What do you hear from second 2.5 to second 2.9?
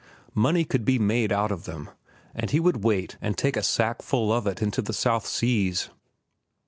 would